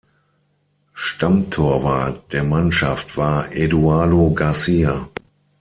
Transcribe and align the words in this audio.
Stammtorwart 0.95 2.33
der 2.33 2.43
Mannschaft 2.43 3.17
war 3.17 3.53
Eduardo 3.55 4.33
García. 4.35 5.05